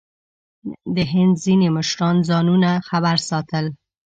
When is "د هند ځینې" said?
0.95-1.67